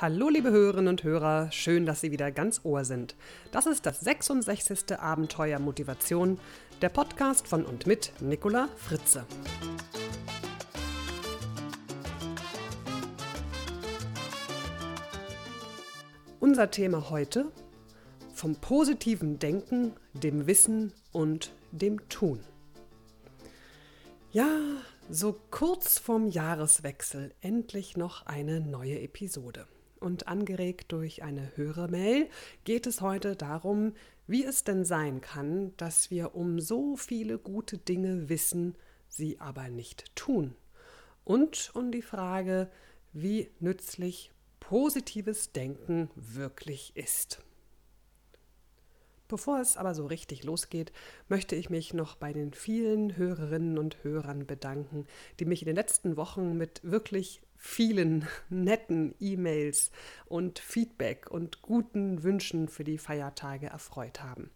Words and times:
Hallo 0.00 0.28
liebe 0.28 0.52
Hörerinnen 0.52 0.86
und 0.86 1.02
Hörer, 1.02 1.50
schön, 1.50 1.84
dass 1.84 2.00
Sie 2.00 2.12
wieder 2.12 2.30
ganz 2.30 2.60
Ohr 2.62 2.84
sind. 2.84 3.16
Das 3.50 3.66
ist 3.66 3.84
das 3.84 3.98
66. 3.98 4.96
Abenteuer 4.96 5.58
Motivation, 5.58 6.38
der 6.80 6.88
Podcast 6.88 7.48
von 7.48 7.64
und 7.64 7.88
mit 7.88 8.12
Nicola 8.20 8.68
Fritze. 8.76 9.26
Unser 16.38 16.70
Thema 16.70 17.10
heute 17.10 17.50
vom 18.32 18.54
positiven 18.54 19.40
Denken, 19.40 19.94
dem 20.12 20.46
Wissen 20.46 20.92
und 21.10 21.50
dem 21.72 22.08
Tun. 22.08 22.38
Ja, 24.30 24.46
so 25.10 25.40
kurz 25.50 25.98
vorm 25.98 26.28
Jahreswechsel 26.28 27.34
endlich 27.40 27.96
noch 27.96 28.26
eine 28.26 28.60
neue 28.60 29.00
Episode. 29.00 29.66
Und 30.00 30.28
angeregt 30.28 30.92
durch 30.92 31.22
eine 31.22 31.52
Hörermail 31.56 32.28
geht 32.64 32.86
es 32.86 33.00
heute 33.00 33.36
darum, 33.36 33.94
wie 34.26 34.44
es 34.44 34.64
denn 34.64 34.84
sein 34.84 35.20
kann, 35.20 35.76
dass 35.76 36.10
wir 36.10 36.34
um 36.34 36.60
so 36.60 36.96
viele 36.96 37.38
gute 37.38 37.78
Dinge 37.78 38.28
wissen, 38.28 38.76
sie 39.08 39.40
aber 39.40 39.68
nicht 39.68 40.14
tun. 40.14 40.54
Und 41.24 41.70
um 41.74 41.90
die 41.90 42.02
Frage, 42.02 42.70
wie 43.12 43.50
nützlich 43.58 44.30
positives 44.60 45.52
Denken 45.52 46.10
wirklich 46.14 46.92
ist. 46.94 47.42
Bevor 49.28 49.60
es 49.60 49.76
aber 49.76 49.94
so 49.94 50.06
richtig 50.06 50.42
losgeht, 50.44 50.90
möchte 51.28 51.54
ich 51.54 51.68
mich 51.68 51.92
noch 51.92 52.16
bei 52.16 52.32
den 52.32 52.54
vielen 52.54 53.16
Hörerinnen 53.16 53.76
und 53.76 54.02
Hörern 54.02 54.46
bedanken, 54.46 55.06
die 55.38 55.44
mich 55.44 55.60
in 55.60 55.66
den 55.66 55.76
letzten 55.76 56.16
Wochen 56.16 56.56
mit 56.56 56.80
wirklich 56.82 57.42
vielen 57.58 58.26
netten 58.48 59.14
E-Mails 59.20 59.90
und 60.26 60.58
Feedback 60.58 61.30
und 61.30 61.60
guten 61.60 62.22
Wünschen 62.22 62.68
für 62.68 62.84
die 62.84 62.98
Feiertage 62.98 63.66
erfreut 63.66 64.22
haben. 64.22 64.50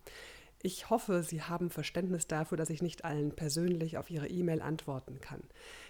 Ich 0.65 0.91
hoffe, 0.91 1.25
Sie 1.25 1.43
haben 1.43 1.71
Verständnis 1.71 2.29
dafür, 2.29 2.57
dass 2.57 2.71
ich 2.71 2.83
nicht 2.83 3.05
allen 3.05 3.35
persönlich 3.35 3.99
auf 3.99 4.11
Ihre 4.11 4.29
E-Mail 4.29 4.63
antworten 4.63 5.21
kann. 5.21 5.43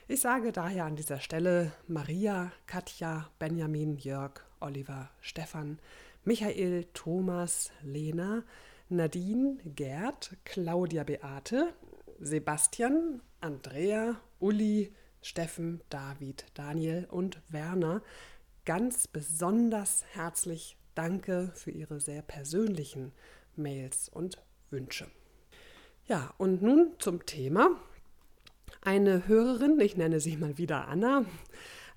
Ich 0.08 0.22
sage 0.22 0.50
daher 0.50 0.86
an 0.86 0.96
dieser 0.96 1.20
Stelle 1.20 1.72
Maria, 1.86 2.52
Katja, 2.66 3.30
Benjamin, 3.38 3.98
Jörg, 3.98 4.40
Oliver, 4.60 5.10
Stefan, 5.20 5.78
Michael, 6.24 6.86
Thomas, 6.94 7.70
Lena, 7.82 8.44
Nadine, 8.88 9.58
Gerd, 9.64 10.36
Claudia 10.44 11.04
Beate, 11.04 11.74
Sebastian, 12.18 13.20
Andrea, 13.40 14.20
Uli, 14.38 14.92
Steffen, 15.22 15.80
David, 15.88 16.44
Daniel 16.54 17.06
und 17.10 17.40
Werner 17.48 18.02
ganz 18.64 19.06
besonders 19.08 20.04
herzlich 20.12 20.76
danke 20.94 21.52
für 21.54 21.70
Ihre 21.70 22.00
sehr 22.00 22.22
persönlichen 22.22 23.12
Mails 23.56 24.08
und 24.08 24.38
Wünsche. 24.70 25.10
Ja, 26.06 26.34
und 26.38 26.62
nun 26.62 26.94
zum 26.98 27.26
Thema. 27.26 27.80
Eine 28.80 29.28
Hörerin, 29.28 29.78
ich 29.80 29.96
nenne 29.96 30.18
sie 30.20 30.36
mal 30.36 30.58
wieder 30.58 30.88
Anna, 30.88 31.24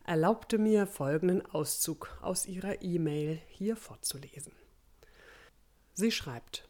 erlaubte 0.05 0.57
mir 0.57 0.85
folgenden 0.85 1.43
Auszug 1.45 2.15
aus 2.21 2.45
ihrer 2.45 2.81
E-Mail 2.83 3.41
hier 3.47 3.75
vorzulesen. 3.75 4.53
Sie 5.93 6.11
schreibt, 6.11 6.67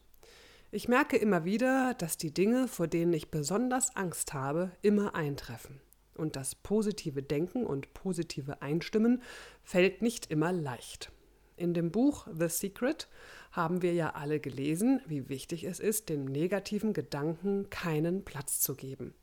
ich 0.72 0.88
merke 0.88 1.17
immer 1.17 1.44
wieder, 1.44 1.94
dass 1.95 2.17
die 2.17 2.33
Dinge, 2.33 2.67
vor 2.67 2.88
denen 2.88 3.14
ich 3.14 3.31
besonders 3.31 3.95
Angst 3.95 4.33
habe, 4.33 4.72
immer 4.81 5.16
eintreffen. 5.16 5.81
Und 6.16 6.35
das 6.35 6.55
positive 6.55 7.21
Denken 7.21 7.66
und 7.66 7.94
positive 7.94 8.61
Einstimmen 8.61 9.21
fällt 9.63 10.02
nicht 10.02 10.31
immer 10.31 10.52
leicht. 10.52 11.11
In 11.58 11.73
dem 11.73 11.91
Buch 11.91 12.27
The 12.38 12.49
Secret 12.49 13.08
haben 13.52 13.81
wir 13.81 13.93
ja 13.93 14.11
alle 14.11 14.39
gelesen, 14.39 15.02
wie 15.05 15.30
wichtig 15.30 15.64
es 15.64 15.80
ist, 15.80 16.09
den 16.09 16.26
negativen 16.26 16.92
Gedanken 16.93 17.70
keinen 17.70 18.26
Platz 18.26 18.59
zu 18.59 18.76
geben. 18.76 19.14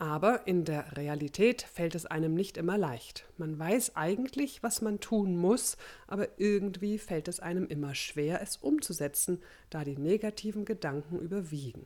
Aber 0.00 0.46
in 0.46 0.64
der 0.64 0.96
Realität 0.96 1.62
fällt 1.62 1.94
es 1.94 2.06
einem 2.06 2.32
nicht 2.32 2.56
immer 2.56 2.78
leicht. 2.78 3.28
Man 3.36 3.58
weiß 3.58 3.96
eigentlich, 3.96 4.62
was 4.62 4.80
man 4.80 4.98
tun 4.98 5.36
muss, 5.36 5.76
aber 6.06 6.40
irgendwie 6.40 6.96
fällt 6.96 7.28
es 7.28 7.38
einem 7.38 7.66
immer 7.66 7.94
schwer, 7.94 8.40
es 8.40 8.56
umzusetzen, 8.56 9.42
da 9.68 9.84
die 9.84 9.98
negativen 9.98 10.64
Gedanken 10.64 11.18
überwiegen. 11.18 11.84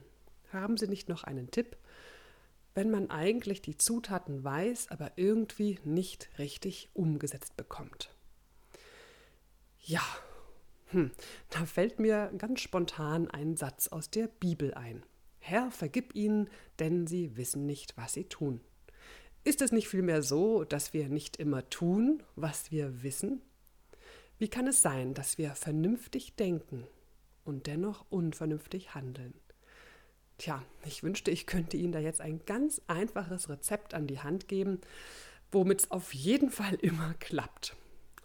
Haben 0.53 0.77
Sie 0.77 0.87
nicht 0.87 1.09
noch 1.09 1.25
einen 1.25 1.51
Tipp? 1.51 1.77
Wenn 2.75 2.91
man 2.91 3.11
eigentlich 3.11 3.63
die 3.63 3.77
Zutaten 3.77 4.43
weiß, 4.43 4.91
aber 4.91 5.13
irgendwie 5.17 5.79
nicht 5.85 6.29
richtig 6.39 6.91
umgesetzt 6.93 7.57
bekommt. 7.57 8.11
Ja, 9.81 10.03
hm, 10.87 11.11
da 11.51 11.67
fällt 11.67 11.99
mir 11.99 12.33
ganz 12.39 12.61
spontan 12.61 13.31
ein 13.31 13.57
Satz 13.57 13.89
aus 13.89 14.11
der 14.11 14.29
Bibel 14.29 14.75
ein. 14.75 15.05
Herr, 15.39 15.71
vergib 15.71 16.15
ihnen, 16.15 16.49
denn 16.79 17.07
sie 17.07 17.37
wissen 17.37 17.67
nicht, 17.67 17.97
was 17.97 18.15
sie 18.15 18.25
tun. 18.25 18.61
Ist 19.45 19.61
es 19.61 19.73
nicht 19.73 19.89
vielmehr 19.89 20.23
so, 20.23 20.65
dass 20.65 20.95
wir 20.95 21.09
nicht 21.09 21.37
immer 21.37 21.69
tun, 21.69 22.23
was 22.35 22.71
wir 22.71 23.03
wissen? 23.03 23.43
Wie 24.39 24.49
kann 24.49 24.67
es 24.67 24.81
sein, 24.81 25.15
dass 25.15 25.37
wir 25.37 25.51
vernünftig 25.55 26.35
denken 26.37 26.87
und 27.45 27.67
dennoch 27.67 28.07
unvernünftig 28.09 28.95
handeln? 28.95 29.35
Tja, 30.39 30.63
ich 30.85 31.03
wünschte, 31.03 31.31
ich 31.31 31.47
könnte 31.47 31.77
Ihnen 31.77 31.93
da 31.93 32.01
jetzt 32.01 32.21
ein 32.21 32.41
ganz 32.45 32.83
einfaches 32.89 33.49
Rezept 33.49 33.95
an 33.95 34.07
die 34.07 34.21
Hand 34.21 34.49
geben, 34.49 34.81
womit 35.53 35.81
es 35.81 35.91
auf 35.91 36.13
jeden 36.13 36.51
Fall 36.51 36.75
immer 36.75 37.15
klappt. 37.21 37.77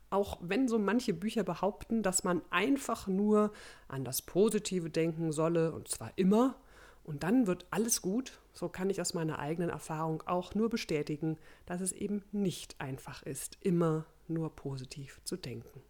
Auch 0.09 0.39
wenn 0.41 0.67
so 0.67 0.79
manche 0.79 1.13
Bücher 1.13 1.43
behaupten, 1.43 2.01
dass 2.01 2.23
man 2.23 2.41
einfach 2.49 3.07
nur 3.07 3.53
an 3.87 4.03
das 4.03 4.23
Positive 4.23 4.89
denken 4.89 5.31
solle, 5.31 5.71
und 5.71 5.87
zwar 5.87 6.11
immer, 6.15 6.55
und 7.03 7.23
dann 7.23 7.47
wird 7.47 7.65
alles 7.71 8.01
gut. 8.01 8.39
So 8.53 8.69
kann 8.69 8.89
ich 8.89 9.01
aus 9.01 9.13
meiner 9.13 9.39
eigenen 9.39 9.69
Erfahrung 9.69 10.23
auch 10.27 10.55
nur 10.55 10.69
bestätigen, 10.69 11.37
dass 11.65 11.81
es 11.81 11.91
eben 11.91 12.23
nicht 12.31 12.79
einfach 12.81 13.23
ist, 13.23 13.57
immer 13.61 14.05
nur 14.27 14.55
positiv 14.55 15.21
zu 15.23 15.37
denken. 15.37 15.81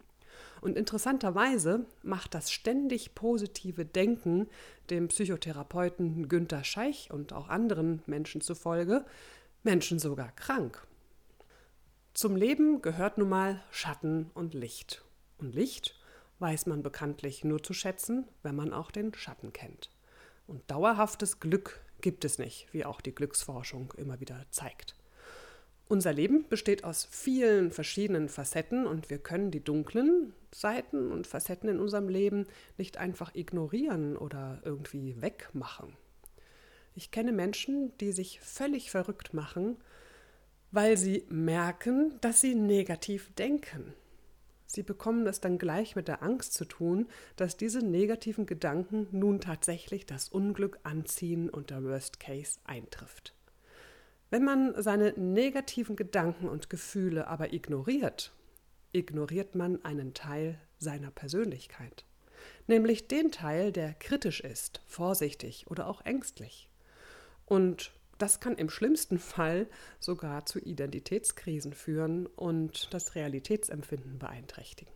Und 0.62 0.78
interessanterweise 0.78 1.86
macht 2.04 2.34
das 2.34 2.52
ständig 2.52 3.16
positive 3.16 3.86
Denken 3.86 4.48
dem 4.90 5.08
Psychotherapeuten 5.08 6.28
Günter 6.28 6.64
Scheich 6.64 7.12
und 7.12 7.34
auch 7.34 7.50
anderen 7.50 8.02
Menschen 8.06 8.42
zufolge 8.42 9.06
Menschen 9.64 10.00
sogar 10.00 10.32
krank. 10.32 10.86
Zum 12.14 12.36
Leben 12.36 12.82
gehört 12.82 13.18
nun 13.18 13.30
mal 13.30 13.64
Schatten 13.72 14.32
und 14.34 14.54
Licht. 14.54 15.04
Und 15.38 15.54
Licht 15.56 15.96
weiß 16.40 16.66
man 16.66 16.84
bekanntlich 16.84 17.44
nur 17.44 17.62
zu 17.64 17.74
schätzen, 17.74 18.28
wenn 18.44 18.56
man 18.56 18.74
auch 18.74 18.92
den 18.92 19.14
Schatten 19.14 19.54
kennt. 19.54 19.90
Und 20.48 20.70
dauerhaftes 20.72 21.40
Glück 21.40 21.82
gibt 22.02 22.26
es 22.26 22.40
nicht, 22.40 22.68
wie 22.72 22.86
auch 22.86 23.02
die 23.02 23.14
Glücksforschung 23.14 23.94
immer 23.98 24.20
wieder 24.20 24.46
zeigt. 24.50 24.96
Unser 25.92 26.14
Leben 26.14 26.48
besteht 26.48 26.84
aus 26.84 27.08
vielen 27.10 27.72
verschiedenen 27.72 28.30
Facetten 28.30 28.86
und 28.86 29.10
wir 29.10 29.18
können 29.18 29.50
die 29.50 29.64
dunklen 29.64 30.34
Seiten 30.52 31.12
und 31.12 31.26
Facetten 31.26 31.68
in 31.68 31.80
unserem 31.80 32.10
Leben 32.10 32.46
nicht 32.78 32.98
einfach 32.98 33.34
ignorieren 33.34 34.16
oder 34.16 34.62
irgendwie 34.64 35.20
wegmachen. 35.20 35.98
Ich 36.94 37.10
kenne 37.10 37.32
Menschen, 37.32 37.92
die 37.98 38.12
sich 38.12 38.40
völlig 38.40 38.92
verrückt 38.92 39.34
machen, 39.34 39.78
weil 40.70 40.96
sie 40.96 41.26
merken, 41.28 42.14
dass 42.22 42.40
sie 42.40 42.54
negativ 42.54 43.34
denken. 43.34 43.96
Sie 44.68 44.84
bekommen 44.84 45.26
es 45.26 45.42
dann 45.42 45.58
gleich 45.58 45.96
mit 45.96 46.08
der 46.08 46.22
Angst 46.22 46.54
zu 46.54 46.66
tun, 46.66 47.08
dass 47.36 47.58
diese 47.58 47.80
negativen 47.80 48.46
Gedanken 48.46 49.08
nun 49.12 49.42
tatsächlich 49.42 50.06
das 50.06 50.30
Unglück 50.30 50.78
anziehen 50.84 51.50
und 51.50 51.72
der 51.72 51.84
Worst 51.84 52.20
Case 52.20 52.60
eintrifft. 52.66 53.34
Wenn 54.32 54.44
man 54.44 54.80
seine 54.82 55.14
negativen 55.14 55.96
Gedanken 55.96 56.48
und 56.48 56.70
Gefühle 56.70 57.28
aber 57.28 57.52
ignoriert, 57.52 58.32
ignoriert 58.92 59.56
man 59.56 59.84
einen 59.84 60.14
Teil 60.14 60.60
seiner 60.78 61.10
Persönlichkeit, 61.10 62.06
nämlich 62.68 63.08
den 63.08 63.32
Teil, 63.32 63.72
der 63.72 63.94
kritisch 63.96 64.42
ist, 64.42 64.82
vorsichtig 64.86 65.66
oder 65.68 65.88
auch 65.88 66.06
ängstlich. 66.06 66.70
Und 67.46 67.92
das 68.20 68.40
kann 68.40 68.56
im 68.56 68.70
schlimmsten 68.70 69.18
Fall 69.20 69.68
sogar 70.00 70.46
zu 70.46 70.60
Identitätskrisen 70.60 71.74
führen 71.74 72.28
und 72.28 72.94
das 72.94 73.16
Realitätsempfinden 73.16 74.20
beeinträchtigen. 74.20 74.94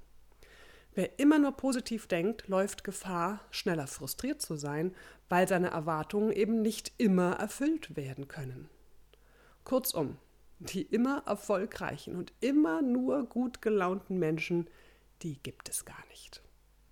Wer 0.94 1.18
immer 1.18 1.40
nur 1.40 1.54
positiv 1.54 2.06
denkt, 2.06 2.48
läuft 2.48 2.84
Gefahr, 2.84 3.40
schneller 3.50 3.88
frustriert 3.88 4.44
zu 4.44 4.58
sein, 4.58 4.94
weil 5.28 5.48
seine 5.48 5.72
Erwartungen 5.72 6.32
eben 6.32 6.62
nicht 6.62 6.92
immer 7.00 7.34
erfüllt 7.34 7.96
werden 7.96 8.28
können. 8.28 8.70
Kurzum, 9.64 10.18
die 10.60 10.82
immer 10.82 11.24
erfolgreichen 11.26 12.16
und 12.16 12.34
immer 12.40 12.82
nur 12.82 13.24
gut 13.26 13.62
gelaunten 13.62 14.20
Menschen, 14.20 14.70
die 15.22 15.42
gibt 15.42 15.70
es 15.70 15.86
gar 15.86 16.06
nicht. 16.10 16.42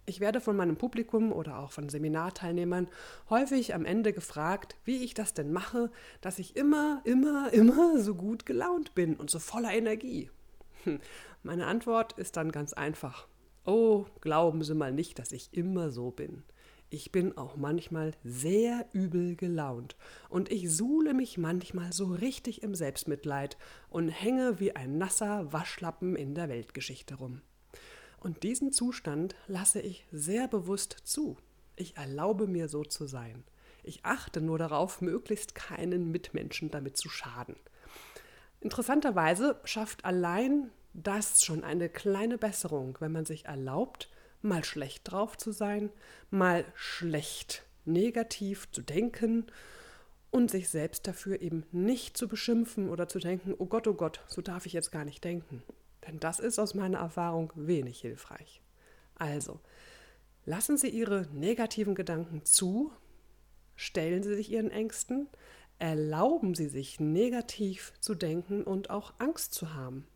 Ich 0.06 0.20
werde 0.20 0.42
von 0.42 0.56
meinem 0.56 0.78
Publikum 0.78 1.32
oder 1.32 1.60
auch 1.60 1.72
von 1.72 1.88
Seminarteilnehmern 1.88 2.90
häufig 3.30 3.76
am 3.76 3.86
Ende 3.86 4.14
gefragt, 4.14 4.76
wie 4.84 5.04
ich 5.04 5.14
das 5.14 5.34
denn 5.34 5.54
mache, 5.54 5.92
dass 6.22 6.40
ich 6.40 6.56
immer, 6.56 7.02
immer, 7.06 7.54
immer 7.54 8.00
so 8.00 8.16
gut 8.16 8.46
gelaunt 8.46 8.96
bin 8.96 9.16
und 9.16 9.30
so 9.30 9.40
voller 9.40 9.72
Energie. 9.72 10.30
Hm, 10.84 11.00
meine 11.44 11.68
Antwort 11.68 12.14
ist 12.14 12.36
dann 12.36 12.52
ganz 12.52 12.74
einfach. 12.74 13.28
Oh, 13.64 14.06
glauben 14.22 14.64
Sie 14.64 14.74
mal 14.74 14.92
nicht, 14.92 15.20
dass 15.20 15.32
ich 15.32 15.54
immer 15.54 15.92
so 15.92 16.10
bin. 16.10 16.44
Ich 16.94 17.14
bin 17.14 17.38
auch 17.38 17.56
manchmal 17.56 18.12
sehr 18.22 18.86
übel 18.92 19.38
gelaunt 19.38 19.96
und 20.28 20.52
ich 20.52 20.70
suhle 20.70 21.14
mich 21.14 21.38
manchmal 21.38 21.94
so 21.94 22.08
richtig 22.08 22.64
im 22.64 22.76
Selbstmitleid 22.76 23.58
und 23.90 24.10
hänge 24.10 24.60
wie 24.60 24.76
ein 24.76 24.98
nasser 24.98 25.54
Waschlappen 25.54 26.18
in 26.18 26.36
der 26.36 26.50
Weltgeschichte 26.50 27.16
rum. 27.16 27.42
Und 28.20 28.44
diesen 28.44 28.74
Zustand 28.74 29.36
lasse 29.48 29.80
ich 29.80 30.06
sehr 30.12 30.50
bewusst 30.50 30.98
zu. 31.06 31.38
Ich 31.78 31.96
erlaube 31.96 32.46
mir 32.46 32.68
so 32.68 32.84
zu 32.84 33.08
sein. 33.08 33.46
Ich 33.84 34.04
achte 34.04 34.42
nur 34.42 34.58
darauf, 34.58 35.00
möglichst 35.00 35.56
keinen 35.56 36.12
Mitmenschen 36.12 36.72
damit 36.72 36.98
zu 36.98 37.08
schaden. 37.08 37.56
Interessanterweise 38.60 39.62
schafft 39.64 40.04
allein 40.04 40.72
das 40.94 41.46
schon 41.46 41.64
eine 41.64 41.88
kleine 41.88 42.38
Besserung, 42.38 42.98
wenn 43.00 43.14
man 43.14 43.26
sich 43.26 43.46
erlaubt, 43.46 44.10
mal 44.42 44.64
schlecht 44.64 45.12
drauf 45.12 45.38
zu 45.38 45.52
sein, 45.52 45.90
mal 46.30 46.66
schlecht 46.76 47.64
negativ 47.86 48.70
zu 48.72 48.82
denken 48.82 49.46
und 50.30 50.50
sich 50.50 50.70
selbst 50.70 51.08
dafür 51.08 51.42
eben 51.42 51.66
nicht 51.72 52.18
zu 52.18 52.28
beschimpfen 52.28 52.90
oder 52.90 53.08
zu 53.08 53.20
denken, 53.20 53.54
oh 53.58 53.66
Gott, 53.66 53.88
oh 53.88 53.94
Gott, 53.94 54.22
so 54.28 54.42
darf 54.42 54.66
ich 54.66 54.74
jetzt 54.74 54.92
gar 54.92 55.06
nicht 55.06 55.24
denken. 55.24 55.62
Denn 56.08 56.20
das 56.20 56.40
ist 56.40 56.58
aus 56.58 56.74
meiner 56.74 57.00
Erfahrung 57.00 57.52
wenig 57.56 58.02
hilfreich. 58.02 58.62
Also, 59.16 59.60
lassen 60.46 60.78
Sie 60.78 60.90
Ihre 60.90 61.28
negativen 61.34 61.96
Gedanken 61.96 62.44
zu, 62.46 62.92
stellen 63.76 64.24
Sie 64.24 64.36
sich 64.36 64.52
Ihren 64.52 64.72
Ängsten, 64.72 65.28
erlauben 65.80 66.56
Sie 66.56 66.70
sich 66.70 67.00
negativ 67.00 67.94
zu 68.00 68.16
denken 68.16 68.64
und 68.64 68.90
auch 68.90 69.14
Angst 69.20 69.54
zu 69.54 69.74
haben. 69.74 70.08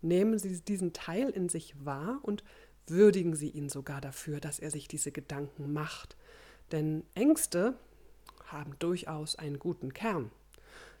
Nehmen 0.00 0.38
Sie 0.38 0.60
diesen 0.60 0.92
Teil 0.92 1.30
in 1.30 1.48
sich 1.48 1.84
wahr 1.84 2.20
und 2.22 2.44
würdigen 2.88 3.34
Sie 3.34 3.50
ihn 3.50 3.68
sogar 3.68 4.00
dafür, 4.00 4.40
dass 4.40 4.58
er 4.58 4.70
sich 4.70 4.88
diese 4.88 5.12
Gedanken 5.12 5.72
macht. 5.72 6.16
Denn 6.72 7.04
Ängste 7.14 7.74
haben 8.46 8.76
durchaus 8.78 9.36
einen 9.36 9.58
guten 9.58 9.92
Kern. 9.92 10.30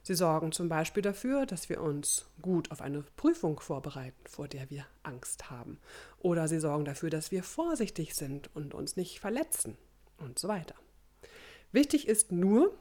Sie 0.02 0.14
sorgen 0.14 0.52
zum 0.52 0.68
Beispiel 0.68 1.02
dafür, 1.02 1.46
dass 1.46 1.68
wir 1.68 1.80
uns 1.80 2.26
gut 2.40 2.70
auf 2.70 2.80
eine 2.80 3.02
Prüfung 3.16 3.58
vorbereiten, 3.58 4.24
vor 4.28 4.46
der 4.46 4.70
wir 4.70 4.86
Angst 5.02 5.50
haben. 5.50 5.80
Oder 6.20 6.46
sie 6.46 6.60
sorgen 6.60 6.84
dafür, 6.84 7.10
dass 7.10 7.32
wir 7.32 7.42
vorsichtig 7.42 8.14
sind 8.14 8.54
und 8.54 8.72
uns 8.72 8.96
nicht 8.96 9.18
verletzen 9.18 9.76
und 10.18 10.38
so 10.38 10.46
weiter. 10.46 10.76
Wichtig 11.72 12.06
ist 12.06 12.30
nur, 12.30 12.72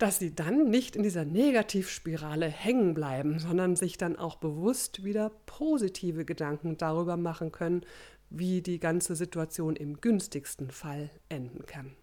dass 0.00 0.18
sie 0.18 0.34
dann 0.34 0.70
nicht 0.70 0.96
in 0.96 1.02
dieser 1.02 1.26
Negativspirale 1.26 2.48
hängen 2.48 2.94
bleiben, 2.94 3.38
sondern 3.38 3.76
sich 3.76 3.98
dann 3.98 4.16
auch 4.16 4.36
bewusst 4.36 5.04
wieder 5.04 5.30
positive 5.44 6.24
Gedanken 6.24 6.78
darüber 6.78 7.18
machen 7.18 7.52
können, 7.52 7.82
wie 8.30 8.62
die 8.62 8.80
ganze 8.80 9.14
Situation 9.14 9.76
im 9.76 10.00
günstigsten 10.00 10.70
Fall 10.70 11.10
enden 11.28 11.66
kann. 11.66 11.94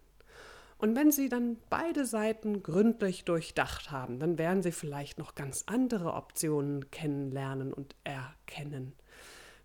Und 0.77 0.95
wenn 0.95 1.11
Sie 1.11 1.27
dann 1.27 1.57
beide 1.71 2.05
Seiten 2.05 2.61
gründlich 2.61 3.25
durchdacht 3.25 3.89
haben, 3.89 4.19
dann 4.19 4.37
werden 4.37 4.61
Sie 4.61 4.71
vielleicht 4.71 5.17
noch 5.17 5.33
ganz 5.33 5.63
andere 5.65 6.13
Optionen 6.13 6.91
kennenlernen 6.91 7.73
und 7.73 7.95
erkennen, 8.03 8.93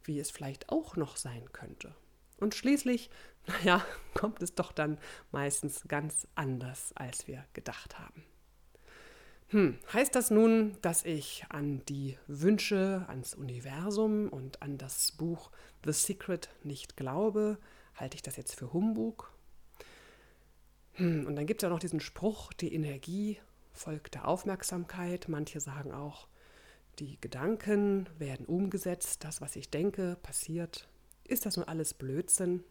wie 0.05 0.19
es 0.19 0.31
vielleicht 0.31 0.71
auch 0.71 0.97
noch 0.97 1.19
sein 1.19 1.53
könnte. 1.53 1.95
Und 2.39 2.55
schließlich, 2.55 3.11
naja, 3.47 3.85
kommt 4.15 4.43
es 4.43 4.55
doch 4.55 4.73
dann 4.73 4.99
meistens 5.31 5.83
ganz 5.89 6.27
anders, 6.35 6.93
als 6.95 7.27
wir 7.27 7.45
gedacht 7.53 7.99
haben. 7.99 8.25
Hm, 9.49 9.79
heißt 9.93 10.15
das 10.15 10.31
nun, 10.31 10.79
dass 10.81 11.05
ich 11.05 11.45
an 11.51 11.85
die 11.87 12.17
Wünsche 12.27 13.05
ans 13.09 13.35
Universum 13.35 14.31
und 14.31 14.63
an 14.63 14.79
das 14.79 15.13
Buch 15.13 15.51
The 15.85 15.93
Secret 15.93 16.49
nicht 16.65 16.97
glaube? 16.97 17.59
Halte 17.95 18.15
ich 18.15 18.23
das 18.23 18.37
jetzt 18.37 18.55
für 18.55 18.73
Humbug? 18.73 19.31
Hm, 20.95 21.27
und 21.27 21.37
dann 21.37 21.47
gibt 21.47 21.63
es 21.63 21.67
ja 21.67 21.69
noch 21.69 21.81
diesen 21.81 22.01
Spruch, 22.01 22.53
die 22.55 22.73
Energie 22.73 23.39
folgt 23.73 24.15
der 24.15 24.27
Aufmerksamkeit. 24.27 25.29
Manche 25.29 25.61
sagen 25.61 25.93
auch, 25.93 26.29
die 26.99 27.21
Gedanken 27.21 28.09
werden 28.19 28.47
umgesetzt, 28.47 29.25
das, 29.25 29.41
was 29.41 29.57
ich 29.57 29.71
denke, 29.71 30.17
passiert. 30.23 30.89
Ist 31.25 31.47
das 31.47 31.57
nun 31.57 31.67
alles 31.67 31.95
Blödsinn? 31.95 32.65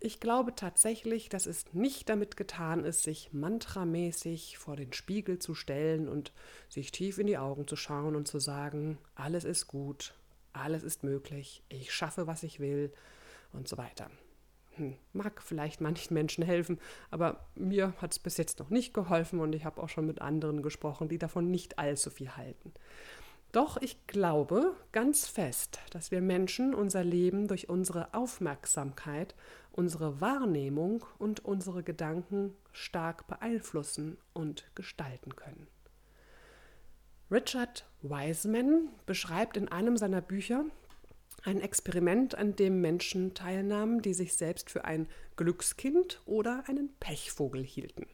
Ich 0.00 0.20
glaube 0.20 0.54
tatsächlich, 0.54 1.28
dass 1.28 1.46
es 1.46 1.72
nicht 1.72 2.08
damit 2.08 2.36
getan 2.36 2.84
ist, 2.84 3.02
sich 3.02 3.32
mantramäßig 3.32 4.56
vor 4.56 4.76
den 4.76 4.92
Spiegel 4.92 5.40
zu 5.40 5.54
stellen 5.54 6.08
und 6.08 6.32
sich 6.68 6.92
tief 6.92 7.18
in 7.18 7.26
die 7.26 7.38
Augen 7.38 7.66
zu 7.66 7.74
schauen 7.74 8.14
und 8.14 8.28
zu 8.28 8.38
sagen, 8.38 8.98
alles 9.16 9.42
ist 9.42 9.66
gut, 9.66 10.14
alles 10.52 10.84
ist 10.84 11.02
möglich, 11.02 11.64
ich 11.68 11.92
schaffe, 11.92 12.28
was 12.28 12.44
ich 12.44 12.60
will 12.60 12.92
und 13.52 13.66
so 13.66 13.76
weiter. 13.76 14.08
Hm, 14.76 14.94
mag 15.12 15.42
vielleicht 15.42 15.80
manchen 15.80 16.14
Menschen 16.14 16.44
helfen, 16.44 16.78
aber 17.10 17.48
mir 17.56 17.92
hat 18.00 18.12
es 18.12 18.20
bis 18.20 18.36
jetzt 18.36 18.60
noch 18.60 18.70
nicht 18.70 18.94
geholfen 18.94 19.40
und 19.40 19.52
ich 19.52 19.64
habe 19.64 19.82
auch 19.82 19.88
schon 19.88 20.06
mit 20.06 20.20
anderen 20.20 20.62
gesprochen, 20.62 21.08
die 21.08 21.18
davon 21.18 21.50
nicht 21.50 21.80
allzu 21.80 22.10
viel 22.10 22.36
halten. 22.36 22.72
Doch 23.52 23.78
ich 23.78 24.06
glaube 24.06 24.74
ganz 24.92 25.26
fest, 25.26 25.78
dass 25.90 26.10
wir 26.10 26.20
Menschen 26.20 26.74
unser 26.74 27.02
Leben 27.02 27.48
durch 27.48 27.68
unsere 27.68 28.12
Aufmerksamkeit, 28.12 29.34
unsere 29.72 30.20
Wahrnehmung 30.20 31.04
und 31.18 31.44
unsere 31.44 31.82
Gedanken 31.82 32.54
stark 32.72 33.26
beeinflussen 33.26 34.18
und 34.34 34.70
gestalten 34.74 35.34
können. 35.34 35.66
Richard 37.30 37.86
Wiseman 38.02 38.88
beschreibt 39.06 39.56
in 39.56 39.68
einem 39.68 39.96
seiner 39.96 40.20
Bücher 40.20 40.64
ein 41.44 41.60
Experiment, 41.60 42.34
an 42.34 42.56
dem 42.56 42.80
Menschen 42.80 43.34
teilnahmen, 43.34 44.02
die 44.02 44.14
sich 44.14 44.34
selbst 44.34 44.70
für 44.70 44.84
ein 44.84 45.08
Glückskind 45.36 46.20
oder 46.26 46.64
einen 46.66 46.94
Pechvogel 47.00 47.62
hielten. 47.62 48.06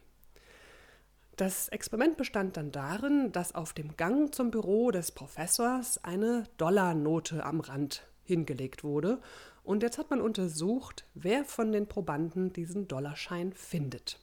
Das 1.36 1.68
Experiment 1.68 2.16
bestand 2.16 2.56
dann 2.56 2.70
darin, 2.70 3.32
dass 3.32 3.56
auf 3.56 3.72
dem 3.72 3.96
Gang 3.96 4.32
zum 4.32 4.52
Büro 4.52 4.92
des 4.92 5.10
Professors 5.10 6.02
eine 6.04 6.44
Dollarnote 6.58 7.44
am 7.44 7.58
Rand 7.58 8.06
hingelegt 8.22 8.84
wurde. 8.84 9.20
Und 9.64 9.82
jetzt 9.82 9.98
hat 9.98 10.10
man 10.10 10.20
untersucht, 10.20 11.04
wer 11.14 11.44
von 11.44 11.72
den 11.72 11.88
Probanden 11.88 12.52
diesen 12.52 12.86
Dollarschein 12.86 13.52
findet. 13.52 14.20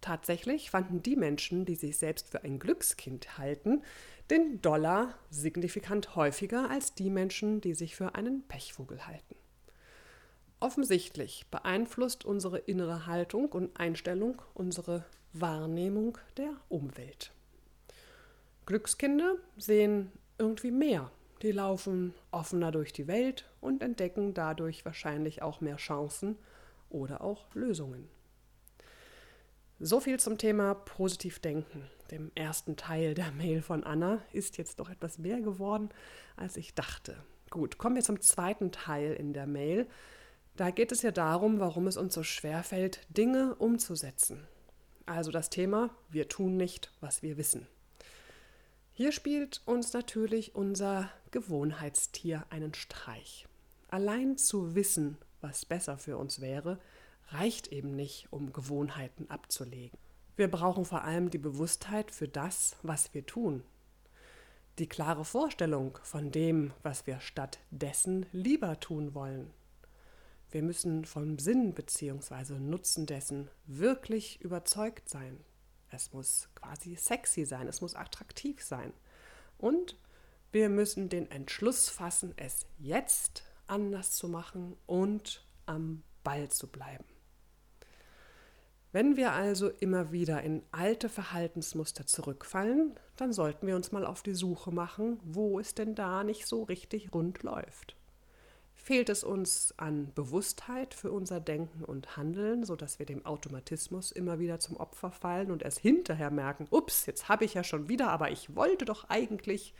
Tatsächlich 0.00 0.70
fanden 0.70 1.02
die 1.02 1.16
Menschen, 1.16 1.64
die 1.64 1.74
sich 1.74 1.98
selbst 1.98 2.30
für 2.30 2.44
ein 2.44 2.60
Glückskind 2.60 3.38
halten, 3.38 3.82
den 4.30 4.60
Dollar 4.62 5.14
signifikant 5.30 6.14
häufiger 6.14 6.70
als 6.70 6.94
die 6.94 7.10
Menschen, 7.10 7.60
die 7.60 7.74
sich 7.74 7.96
für 7.96 8.14
einen 8.14 8.46
Pechvogel 8.46 9.06
halten. 9.06 9.36
Offensichtlich 10.62 11.44
beeinflusst 11.50 12.24
unsere 12.24 12.56
innere 12.56 13.06
Haltung 13.06 13.50
und 13.50 13.76
Einstellung 13.80 14.40
unsere 14.54 15.04
Wahrnehmung 15.32 16.18
der 16.36 16.52
Umwelt. 16.68 17.32
Glückskinder 18.64 19.34
sehen 19.56 20.12
irgendwie 20.38 20.70
mehr. 20.70 21.10
Die 21.42 21.50
laufen 21.50 22.14
offener 22.30 22.70
durch 22.70 22.92
die 22.92 23.08
Welt 23.08 23.50
und 23.60 23.82
entdecken 23.82 24.34
dadurch 24.34 24.84
wahrscheinlich 24.84 25.42
auch 25.42 25.60
mehr 25.60 25.78
Chancen 25.78 26.38
oder 26.90 27.22
auch 27.22 27.52
Lösungen. 27.56 28.08
So 29.80 29.98
viel 29.98 30.20
zum 30.20 30.38
Thema 30.38 30.74
positiv 30.74 31.40
denken. 31.40 31.90
Dem 32.12 32.30
ersten 32.36 32.76
Teil 32.76 33.14
der 33.14 33.32
Mail 33.32 33.62
von 33.62 33.82
Anna 33.82 34.22
ist 34.32 34.58
jetzt 34.58 34.78
doch 34.78 34.90
etwas 34.90 35.18
mehr 35.18 35.40
geworden, 35.40 35.88
als 36.36 36.56
ich 36.56 36.72
dachte. 36.72 37.16
Gut, 37.50 37.78
kommen 37.78 37.96
wir 37.96 38.04
zum 38.04 38.20
zweiten 38.20 38.70
Teil 38.70 39.14
in 39.14 39.32
der 39.32 39.48
Mail. 39.48 39.88
Da 40.56 40.70
geht 40.70 40.92
es 40.92 41.02
ja 41.02 41.10
darum, 41.10 41.60
warum 41.60 41.86
es 41.86 41.96
uns 41.96 42.12
so 42.12 42.22
schwer 42.22 42.62
fällt, 42.62 43.00
Dinge 43.08 43.54
umzusetzen. 43.54 44.46
Also 45.06 45.30
das 45.30 45.50
Thema, 45.50 45.90
wir 46.10 46.28
tun 46.28 46.56
nicht, 46.56 46.92
was 47.00 47.22
wir 47.22 47.36
wissen. 47.36 47.66
Hier 48.92 49.12
spielt 49.12 49.62
uns 49.64 49.94
natürlich 49.94 50.54
unser 50.54 51.08
Gewohnheitstier 51.30 52.44
einen 52.50 52.74
Streich. 52.74 53.46
Allein 53.88 54.36
zu 54.36 54.74
wissen, 54.74 55.16
was 55.40 55.64
besser 55.64 55.96
für 55.96 56.18
uns 56.18 56.40
wäre, 56.42 56.78
reicht 57.28 57.68
eben 57.68 57.96
nicht, 57.96 58.28
um 58.30 58.52
Gewohnheiten 58.52 59.30
abzulegen. 59.30 59.98
Wir 60.36 60.50
brauchen 60.50 60.84
vor 60.84 61.04
allem 61.04 61.30
die 61.30 61.38
Bewusstheit 61.38 62.10
für 62.10 62.28
das, 62.28 62.76
was 62.82 63.14
wir 63.14 63.24
tun. 63.24 63.62
Die 64.78 64.88
klare 64.88 65.24
Vorstellung 65.24 65.98
von 66.02 66.30
dem, 66.30 66.72
was 66.82 67.06
wir 67.06 67.20
stattdessen 67.20 68.26
lieber 68.32 68.78
tun 68.80 69.14
wollen. 69.14 69.50
Wir 70.52 70.62
müssen 70.62 71.06
vom 71.06 71.38
Sinn 71.38 71.72
bzw. 71.72 72.58
Nutzen 72.58 73.06
dessen 73.06 73.48
wirklich 73.66 74.38
überzeugt 74.42 75.08
sein. 75.08 75.40
Es 75.88 76.12
muss 76.12 76.50
quasi 76.54 76.94
sexy 76.94 77.46
sein, 77.46 77.68
es 77.68 77.80
muss 77.80 77.94
attraktiv 77.94 78.62
sein. 78.62 78.92
Und 79.56 79.96
wir 80.52 80.68
müssen 80.68 81.08
den 81.08 81.30
Entschluss 81.30 81.88
fassen, 81.88 82.34
es 82.36 82.66
jetzt 82.78 83.44
anders 83.66 84.12
zu 84.12 84.28
machen 84.28 84.76
und 84.84 85.42
am 85.64 86.02
Ball 86.22 86.50
zu 86.50 86.66
bleiben. 86.66 87.04
Wenn 88.92 89.16
wir 89.16 89.32
also 89.32 89.70
immer 89.70 90.12
wieder 90.12 90.42
in 90.42 90.62
alte 90.70 91.08
Verhaltensmuster 91.08 92.04
zurückfallen, 92.04 93.00
dann 93.16 93.32
sollten 93.32 93.66
wir 93.66 93.74
uns 93.74 93.90
mal 93.90 94.04
auf 94.04 94.22
die 94.22 94.34
Suche 94.34 94.70
machen, 94.70 95.18
wo 95.24 95.58
es 95.58 95.74
denn 95.74 95.94
da 95.94 96.24
nicht 96.24 96.46
so 96.46 96.64
richtig 96.64 97.14
rund 97.14 97.42
läuft. 97.42 97.96
Fehlt 98.84 99.10
es 99.10 99.22
uns 99.22 99.72
an 99.76 100.12
Bewusstheit 100.12 100.92
für 100.92 101.12
unser 101.12 101.38
Denken 101.38 101.84
und 101.84 102.16
Handeln, 102.16 102.64
sodass 102.64 102.98
wir 102.98 103.06
dem 103.06 103.24
Automatismus 103.24 104.10
immer 104.10 104.40
wieder 104.40 104.58
zum 104.58 104.76
Opfer 104.76 105.12
fallen 105.12 105.52
und 105.52 105.62
erst 105.62 105.78
hinterher 105.78 106.32
merken, 106.32 106.66
ups, 106.68 107.06
jetzt 107.06 107.28
habe 107.28 107.44
ich 107.44 107.54
ja 107.54 107.62
schon 107.62 107.88
wieder, 107.88 108.10
aber 108.10 108.32
ich 108.32 108.56
wollte 108.56 108.84
doch 108.84 109.08
eigentlich. 109.08 109.72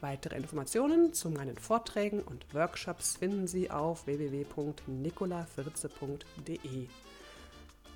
Weitere 0.00 0.36
Informationen 0.36 1.12
zu 1.12 1.28
meinen 1.30 1.56
Vorträgen 1.56 2.22
und 2.22 2.54
Workshops 2.54 3.16
finden 3.16 3.48
Sie 3.48 3.70
auf 3.70 4.06
www.nicolafritze.de. 4.06 6.86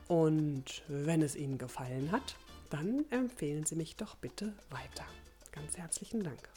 Und 0.08 0.82
wenn 0.88 1.22
es 1.22 1.36
Ihnen 1.36 1.58
gefallen 1.58 2.10
hat, 2.10 2.34
dann 2.70 3.04
empfehlen 3.10 3.66
Sie 3.66 3.76
mich 3.76 3.94
doch 3.96 4.16
bitte 4.16 4.54
weiter. 4.70 5.04
Ganz 5.52 5.76
herzlichen 5.76 6.24
Dank. 6.24 6.48